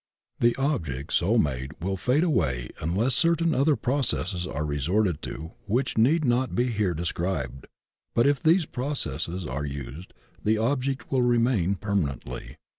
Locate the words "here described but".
6.71-8.25